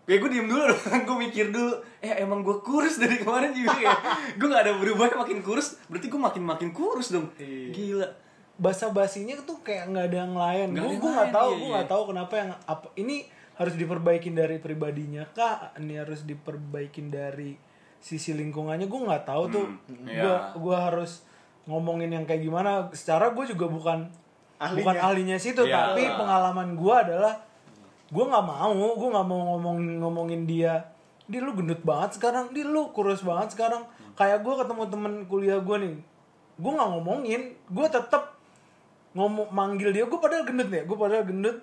[0.03, 1.69] Ya gue diem dulu dong, gue mikir dulu
[2.01, 3.93] Eh emang gue kurus dari kemarin juga ya
[4.41, 7.69] Gue gak ada berubah makin kurus Berarti gue makin-makin kurus dong Iya.
[7.69, 8.07] Gila
[8.57, 10.67] Basa basinya tuh kayak nggak ada yang lain.
[10.71, 11.73] Gue ada yang gue nggak lain, tahu iya, gue iya.
[11.77, 13.15] nggak tahu kenapa yang apa ini
[13.59, 15.75] harus diperbaikin dari pribadinya kah?
[15.75, 17.59] Ini harus diperbaikin dari
[17.99, 19.67] sisi lingkungannya gue nggak tahu tuh.
[19.67, 20.55] Hmm, Gue iya.
[20.55, 21.27] gue harus
[21.67, 22.87] ngomongin yang kayak gimana.
[22.95, 24.07] Secara gue juga bukan
[24.57, 24.75] Ahlinya.
[24.79, 25.91] bukan ahlinya situ, Iya.
[25.91, 27.35] tapi pengalaman gue adalah
[28.09, 30.87] gue nggak mau, gue nggak mau ngomong ngomongin dia.
[31.29, 33.85] Dia lu gendut banget sekarang, dia lu kurus banget sekarang.
[34.17, 35.95] Kayak gue ketemu temen kuliah gue nih,
[36.57, 38.23] gue nggak ngomongin, gue tetep
[39.13, 41.57] ngomong manggil dia, gue padahal gendut nih, gue padahal gendut,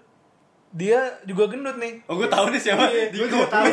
[0.77, 2.05] dia juga gendut nih.
[2.05, 3.65] Oh gue tahu nih siapa Iya, gue juga tahu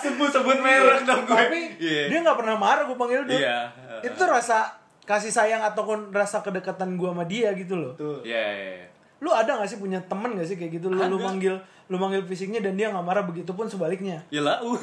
[0.00, 2.02] Sebut-sebut merek dong gue Tapi Iya.
[2.08, 3.36] dia nggak pernah marah gue panggil dia.
[3.36, 3.58] Iya.
[4.00, 4.72] Itu rasa
[5.04, 7.92] kasih sayang ataupun rasa kedekatan gue sama dia gitu loh.
[8.24, 8.86] Iya iya, iya.
[9.20, 10.88] Lu ada gak sih punya temen gak sih kayak gitu?
[10.88, 14.18] Lu, lu manggil lu manggil fisiknya dan dia nggak marah begitu pun sebaliknya.
[14.32, 14.74] Ya lau.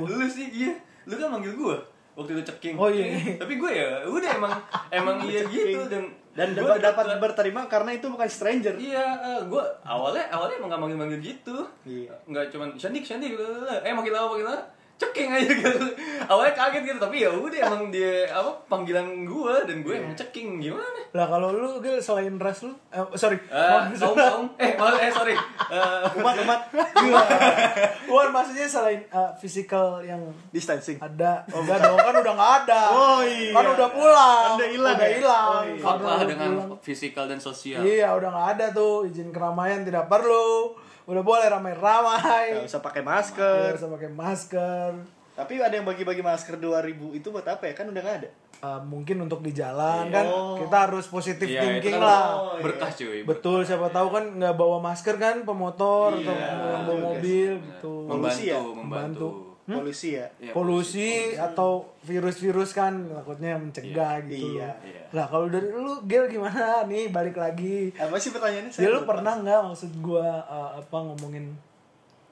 [0.00, 0.72] lu sih iya.
[1.04, 1.76] Lu kan manggil gua
[2.14, 2.74] waktu itu ceking.
[2.78, 3.34] Oh, iya.
[3.34, 4.54] Tapi gue ya udah emang
[5.02, 9.64] emang iya gitu dan dan dapat dapat berterima karena itu bukan stranger Iya, eh, gue
[9.86, 11.56] awalnya awalnya emang gak manggil-manggil gitu.
[11.86, 12.10] Iya.
[12.26, 14.62] Nggak cuman Shandik, Shandik, eh makin lama makin lama
[14.94, 15.78] ceking aja gitu.
[16.24, 20.62] Awalnya kaget gitu, tapi ya udah emang dia apa panggilan gue dan gue emang ceking
[20.62, 21.00] gimana?
[21.10, 25.10] Lah kalau lu Gil, selain ras lu, eh, sorry, Eh, kaum kaum, eh malah eh
[25.10, 26.60] sorry, Eh, umat umat
[28.08, 32.80] Bukan maksudnya selain uh, physical yang distancing ada, enggak dong kan udah nggak ada.
[32.90, 33.50] Oh, iya.
[33.50, 34.48] Kan udah pulang.
[34.56, 35.16] Udah hilang Udah ya?
[35.18, 35.48] hilang.
[35.50, 35.74] Oh, iya.
[35.74, 37.82] Kan fuck lah udah dengan fisikal dan sosial.
[37.82, 40.78] Iya, udah nggak ada tuh izin keramaian tidak perlu.
[41.04, 42.56] Udah boleh ramai-ramai.
[42.56, 44.90] nggak usah pakai Nggak masker usah pakai masker.
[45.34, 48.80] tapi ada yang bagi-bagi masker 2000 itu buat apa ya kan udah nggak ada Uh,
[48.80, 50.14] mungkin untuk di jalan Iya.
[50.14, 50.56] kan Oh.
[50.56, 52.24] kita harus positif Iya, itu thinking kan lah.
[52.32, 52.62] Oh, iya.
[52.62, 53.20] berkah cuy.
[53.22, 57.50] Betul, siapa tahu kan nggak bawa masker kan pemotor Iya, atau yang bawa betul, mobil
[57.60, 57.94] gitu.
[58.06, 58.58] Membantu, ya?
[58.72, 59.28] membantu.
[59.64, 60.26] Polusi ya?
[60.36, 61.08] Iya, polusi
[61.40, 64.60] atau virus-virus kan takutnya mencegah gitu.
[64.60, 65.02] Iya, iya.
[65.16, 66.84] lah kalau dari lu Gil gimana?
[66.90, 67.88] Nih balik lagi.
[67.96, 68.76] Apa sih pertanyaannya?
[68.76, 69.16] Ya lu lupa.
[69.16, 71.56] pernah nggak maksud gua uh, apa ngomongin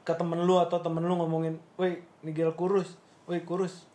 [0.05, 3.89] ke temen lu atau temen lu ngomongin woi nih Gil kurus woi kurus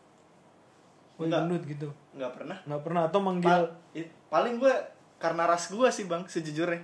[1.22, 1.94] woi gendut gitu.
[2.18, 2.58] Nggak pernah.
[2.66, 3.70] Nggak pernah atau manggil Pa-
[4.34, 4.74] paling gue
[5.22, 6.82] karena ras gue sih bang sejujurnya.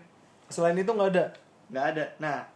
[0.53, 1.25] Selain itu nggak ada?
[1.73, 2.05] Nggak ada.
[2.21, 2.52] Nah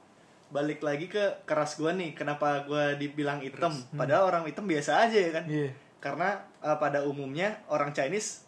[0.47, 3.71] balik lagi ke keras gue nih kenapa gue dibilang hitam?
[3.93, 5.45] Padahal orang hitam biasa aja ya kan?
[5.47, 5.69] Iya.
[5.99, 8.47] Karena uh, pada umumnya orang Chinese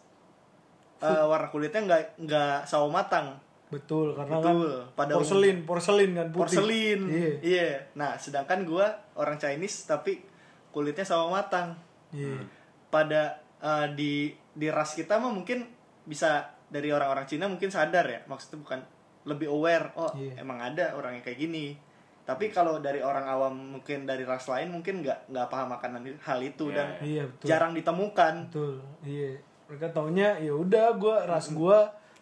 [1.04, 3.36] uh, warna kulitnya nggak nggak sawo matang.
[3.70, 6.40] Betul karena Betul, kan pada porselin porselin kan putih.
[6.40, 7.00] Porselin.
[7.06, 7.32] Iya.
[7.44, 7.68] Iya.
[7.94, 8.86] Nah sedangkan gue
[9.20, 10.24] orang Chinese tapi
[10.72, 11.76] kulitnya sawo matang.
[12.16, 12.40] Iya.
[12.88, 15.68] Pada uh, di di ras kita mah mungkin
[16.08, 18.20] bisa dari orang-orang Cina mungkin sadar ya.
[18.24, 18.80] Maksudnya bukan
[19.28, 20.40] lebih aware oh Iya.
[20.40, 21.76] emang ada orang yang kayak gini
[22.22, 26.38] tapi kalau dari orang awam mungkin dari ras lain mungkin nggak nggak paham akan hal
[26.38, 27.46] itu Iya, dan iya betul.
[27.46, 28.34] jarang ditemukan.
[28.48, 29.34] Betul iya.
[29.66, 31.78] Mereka taunya ya udah gue ras gue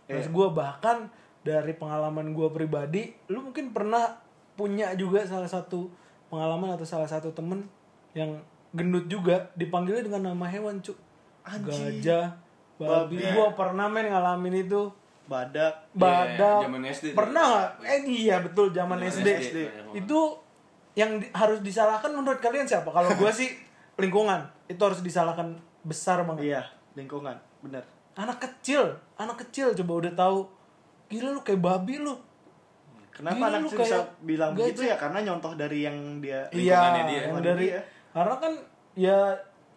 [0.08, 0.32] ras Iya.
[0.32, 1.08] gue bahkan
[1.40, 4.16] dari pengalaman gue pribadi lu mungkin pernah
[4.52, 5.88] punya juga salah satu
[6.28, 7.64] pengalaman atau salah satu temen
[8.12, 8.37] yang
[8.72, 10.96] gendut juga dipanggilnya dengan nama hewan cuk.
[11.42, 12.04] Anjing.
[12.04, 12.37] gajah
[12.76, 13.16] babi.
[13.16, 13.32] Babi.
[13.32, 14.92] gue pernah men ngalamin itu
[15.28, 15.74] badak.
[15.92, 16.64] Badak.
[16.64, 17.68] Zaman SD pernah nggak?
[17.84, 19.58] Eh iya betul zaman SD, SD.
[19.94, 20.18] itu
[20.94, 22.88] yang di- harus disalahkan menurut kalian siapa?
[22.88, 23.52] Kalau gue sih
[23.94, 24.40] lingkungan.
[24.66, 26.48] Itu harus disalahkan besar banget.
[26.48, 26.62] Iya
[26.94, 27.36] lingkungan.
[27.60, 27.84] Bener.
[28.14, 28.82] Anak kecil.
[29.14, 30.38] Anak kecil coba udah tahu.
[31.06, 32.16] Gila lu kayak babi lu.
[33.10, 34.60] Kenapa Gila, anak lu kecil bisa kayak bilang gajah.
[34.64, 34.96] begitu ya?
[34.96, 37.20] Karena nyontoh dari yang dia iya Lingkungannya dia.
[37.20, 37.80] yang dari dia.
[38.08, 38.52] karena kan
[38.94, 39.18] ya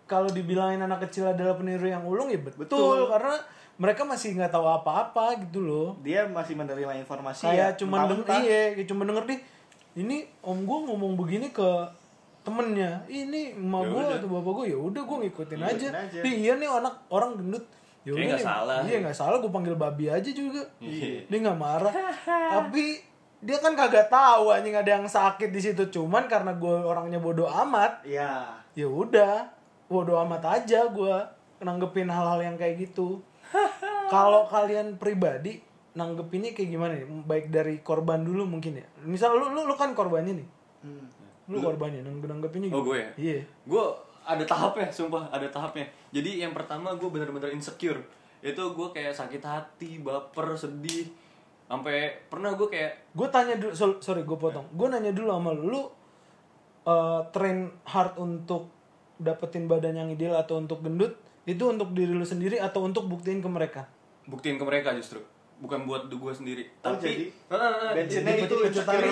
[0.03, 2.99] kalau dibilangin anak kecil adalah peniru yang ulung ya betul, Betul.
[3.07, 3.35] karena
[3.77, 5.89] mereka masih nggak tahu apa-apa gitu loh.
[6.03, 9.39] Dia masih menerima informasi kayak ya cuma denger iya kayak cuma denger nih
[9.91, 11.69] ini om gue ngomong begini ke
[12.41, 13.03] temennya.
[13.05, 15.87] Ini emak Ya gue atau bapak gue ya udah gue ngikutin aja.
[15.93, 16.19] Aja.
[16.25, 17.65] Ih, iya nih anak orang gendut.
[18.01, 18.79] Ya udah nggak salah.
[18.81, 20.63] iya nggak salah gue panggil babi aja juga.
[20.81, 21.29] Iya.
[21.29, 21.93] dia nggak marah.
[22.57, 25.83] Tapi dia kan kagak tahu anjing ada yang sakit di situ.
[25.89, 28.57] Cuman karena gue orangnya bodoh amat iya.
[28.73, 31.15] ya udah bodoh amat aja gue
[31.59, 33.19] nanggepin hal-hal yang kayak gitu
[34.13, 35.59] kalau kalian pribadi
[35.91, 37.07] nanggepinnya kayak gimana nih?
[37.23, 38.85] Baik dari korban dulu mungkin ya?
[39.03, 40.47] Misal lu lu, lu kan korbannya nih.
[40.81, 41.05] Hmm.
[41.45, 42.87] lu korbannya nangge nanggepinnya Oh, gimana?
[42.87, 43.09] gue ya?
[43.19, 43.39] iya.
[43.65, 43.83] Gue
[44.23, 45.83] ada tahapnya sumpah ada tahapnya.
[46.09, 47.99] Jadi yang pertama gue bener-bener insecure.
[48.39, 51.11] Itu gue kayak sakit hati baper sedih.
[51.67, 54.63] Sampai pernah gue kayak gue tanya dulu so- sorry gue potong.
[54.71, 55.81] Gue nanya dulu sama lu lu
[56.85, 58.71] uh, train hard untuk
[59.17, 63.41] dapetin badan yang ideal atau untuk gendut itu untuk diri lu sendiri atau untuk buktiin
[63.41, 63.81] ke mereka?
[64.25, 65.17] Buktiin ke mereka justru.
[65.57, 66.65] Bukan buat gue sendiri.
[66.81, 67.25] Oh, tapi jadi?
[67.53, 69.05] Heeh, bensinnya itu iya, pecutannya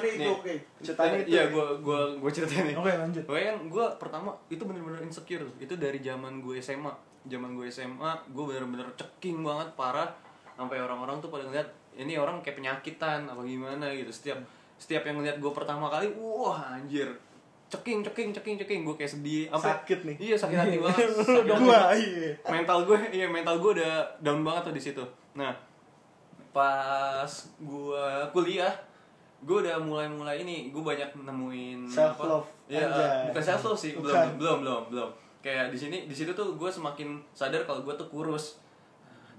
[0.00, 0.16] Nih.
[0.16, 0.54] itu oke.
[0.80, 2.76] pecutannya itu Iya, gue gue gue ceritain nih.
[2.76, 3.22] oke lanjut.
[3.24, 5.44] Pokoknya kan gue pertama itu bener-bener insecure.
[5.56, 10.08] Itu dari zaman gue SMA Zaman gue SMA Gue bener-bener ceking banget parah.
[10.56, 13.92] Sampai orang-orang tuh pada ngeliat Ini orang kayak penyakitan apa gimana?
[13.92, 14.08] gitu.
[14.08, 14.40] Setiap
[14.74, 17.12] setiap yang ngeliat gue pertama kali Wah anjir
[17.72, 18.80] Ceking, ceking, ceking, ceking.
[18.82, 20.16] Gue kayak sedih sampai Sakit nih.
[20.20, 21.08] Iya sakit hati banget.
[21.26, 22.04] Sakit hati.
[22.04, 22.30] Iya.
[22.46, 25.04] mental gue iya mental gue udah down banget tuh di situ.
[25.32, 25.56] Nah
[26.50, 27.24] pas
[27.58, 28.72] gue kuliah
[29.40, 33.26] gue udah mulai mulai ini gue banyak nemuin Self apa- love, Iya, anjay.
[33.26, 35.10] bukan self love sih belum belum belum belum.
[35.40, 38.60] Kayak di sini di situ tuh gue semakin sadar kalau gue tuh kurus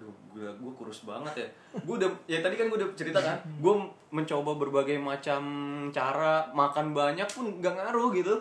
[0.03, 1.47] aduh gue gue kurus banget ya.
[1.79, 3.73] Gue udah ya tadi kan gue udah cerita kan gue
[4.11, 5.41] mencoba berbagai macam
[5.95, 8.35] cara makan banyak pun gak ngaruh gitu.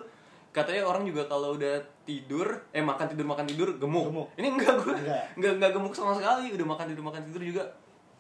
[0.51, 2.45] Katanya orang juga kalau udah tidur
[2.75, 4.29] eh makan tidur makan tidur gemuk, Gemuk.
[4.37, 5.23] ini enggak gue Enggak.
[5.39, 6.51] enggak enggak gemuk sama sekali.
[6.51, 7.63] Udah makan tidur makan tidur juga.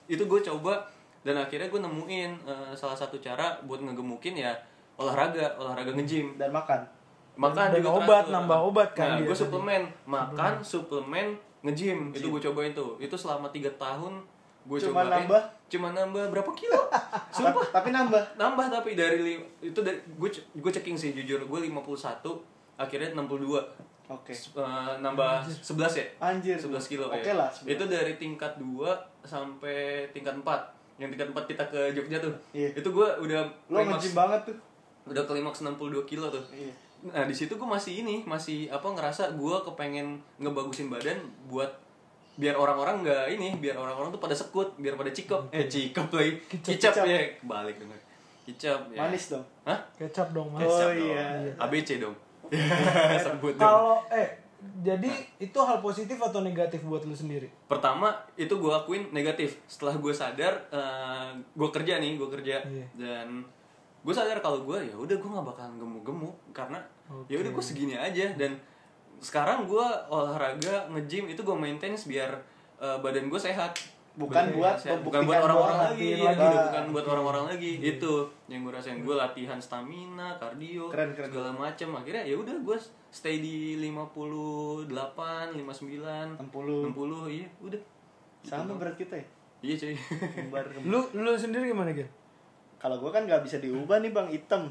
[0.06, 0.86] Itu gue coba
[1.26, 4.54] dan akhirnya gue nemuin eh, salah satu cara buat ngegemukin ya
[4.94, 6.38] olahraga olahraga nge-gym.
[6.38, 6.86] Dan makan.
[7.32, 8.32] Makan Dan juga obat, teratur.
[8.36, 9.82] nambah obat kan nah, gue suplemen.
[10.06, 11.26] Makan suplemen
[11.62, 14.18] nge-gym itu gue cobain tuh itu selama tiga tahun
[14.62, 15.42] gue Cuma cobain nambah?
[15.66, 16.80] cuma nambah berapa kilo
[17.34, 22.22] sumpah tapi, nambah nambah tapi dari itu dari gue gue checking sih jujur gue 51
[22.76, 23.58] akhirnya 62
[24.08, 25.62] oke Eh, nambah 11
[25.96, 26.58] ya Anjir.
[26.58, 27.38] 11 kilo Oke ya.
[27.38, 27.72] lah, 11.
[27.72, 28.84] Itu dari tingkat 2
[29.24, 30.44] sampai tingkat 4.
[31.00, 32.34] Yang tingkat 4 kita ke Jogja tuh.
[32.52, 32.76] Iya.
[32.76, 34.56] Itu gua udah lo nge-gym banget tuh
[35.04, 36.44] udah klimaks 62 kilo tuh.
[36.52, 36.74] Iya.
[37.04, 41.66] Nah, di situ gua masih ini, masih apa ngerasa gua kepengen ngebagusin badan buat
[42.32, 45.50] biar orang-orang nggak ini, biar orang-orang tuh pada sekut, biar pada cikep.
[45.50, 46.32] Eh, cikep lagi.
[46.62, 47.90] Kicap, ya, kebalik dong.
[48.42, 48.98] Kicap ya.
[48.98, 49.78] manis dong Hah?
[49.94, 51.06] kecap dong mas Oh, Kecap dong.
[51.08, 51.26] iya.
[51.56, 52.16] ABC dong.
[53.20, 53.62] Sebut dong.
[53.62, 54.38] kalau eh
[54.78, 59.94] jadi itu hal positif atau negatif buat lu sendiri pertama itu gue akuin negatif setelah
[59.94, 60.54] gue sadar
[61.52, 62.86] gue kerja nih gue kerja Iya.
[62.94, 63.42] dan
[64.00, 66.78] gue sadar kalau gue ya udah gue nggak bakalan gemuk-gemuk karena
[67.28, 68.56] ya udah gue segini aja dan
[69.22, 72.30] sekarang gue olahraga nge-gym itu gue maintain biar
[72.82, 73.74] eh, badan gue sehat
[74.12, 75.00] Bukan Badan buat gua sehat.
[75.00, 76.44] membuktikan bukan buat orang-orang doang, lagi, latihan iya, lagi.
[76.44, 78.12] udah bukan buat orang-orang lagi itu
[78.44, 81.28] yang gue rasain gue latihan stamina kardio Keren, keren.
[81.32, 82.76] segala macem akhirnya ya udah gue
[83.08, 84.92] stay di 58 59
[85.64, 86.92] 60.
[86.92, 87.80] 60 iya udah
[88.44, 89.26] Sama berat kita ya.
[89.62, 89.94] iya cuy.
[90.84, 92.04] Lu lu sendiri gimana Gil?
[92.82, 94.66] Kalau gua kan nggak bisa diubah nih bang, hitam.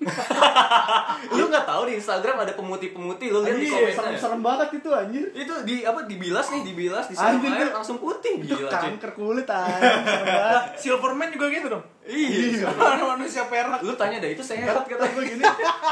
[1.30, 4.88] lu nggak tahu di Instagram ada pemutih-pemutih lu lihat di Anjir, komennya serem-serem banget itu
[4.90, 5.24] anjir.
[5.30, 9.44] itu di apa dibilas nih dibilas air itu- langsung putih Itu gila cuy kanker kulit
[9.44, 10.64] anjir, serem.
[10.82, 11.84] Silverman juga gitu dong.
[12.02, 12.66] iya
[13.06, 13.80] manusia perak.
[13.80, 15.44] lu tanya dah itu sehat kata Kata gue gini,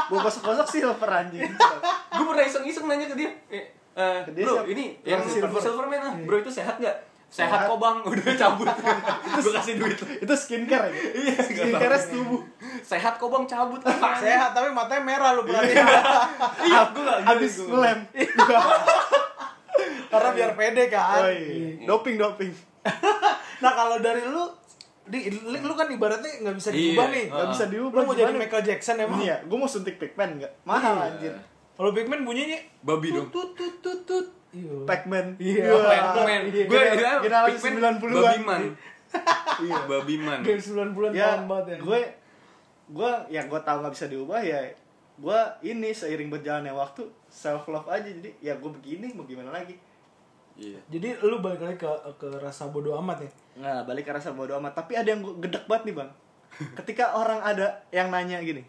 [0.07, 1.45] gua gosok-gosok silver anjing.
[2.09, 3.63] gue pernah iseng-iseng nanya ke dia eh,
[4.23, 4.67] Ke dia bro siapa?
[4.69, 5.47] ini Yang silver.
[5.47, 6.95] silver silverman ah bro itu sehat nggak
[7.29, 7.69] sehat Sehat.
[7.69, 8.67] kok bang udah cabut
[9.35, 10.93] gue kasih duit Itu skincare ya?
[11.15, 12.41] Iya, Skincare nggak tubuh.
[12.81, 13.81] sehat kok bang cabut
[14.17, 15.77] Sehat tapi matanya merah lu berarti.
[16.59, 17.99] iya gue nggak Habis gua- ngelem.
[20.09, 21.21] Karena biar pede kan.
[21.21, 21.85] Oh, iya.
[21.85, 22.49] Doping doping.
[23.59, 24.43] Nah kalau dari lu
[25.05, 26.77] di, lu kan ibaratnya nggak bisa Iya.
[26.93, 27.25] diubah nih.
[27.27, 27.49] Gak Ah.
[27.51, 28.01] bisa Lu diubah.
[28.03, 28.31] mau jadi?
[28.31, 29.17] Michael Jackson emang?
[29.17, 30.53] Ini ya, gue mau suntik Pac-Man nggak?
[30.63, 31.05] Mahal Iya.
[31.07, 31.33] anjir.
[31.75, 34.27] Kalau Big Man bunyinya babi dong tut tut tut tut.
[34.49, 34.73] Iya.
[34.83, 35.25] Pac-Man.
[35.37, 35.69] Iya.
[35.69, 36.41] Pac-Man.
[36.49, 36.63] Iya.
[36.65, 36.81] Gue
[37.21, 38.15] Generasi Pac-Man 90-an.
[38.15, 38.61] Babiman.
[39.59, 40.39] Iya, Babiman.
[40.39, 41.77] Game 90-an Ya, tahun banget ya.
[41.81, 41.99] gue
[42.89, 44.65] gue yang gue tahu nggak bisa diubah ya
[45.15, 49.77] gue ini seiring berjalannya waktu self love aja jadi ya gue begini mau gimana lagi
[50.55, 50.75] Iya.
[50.91, 53.31] Jadi lu balik lagi ke ke rasa bodoh amat ya.
[53.57, 54.75] Nah, balik ke rasa bodo amat.
[54.75, 56.11] Tapi ada yang gua gedek banget nih, Bang.
[56.75, 58.67] Ketika orang ada yang nanya gini,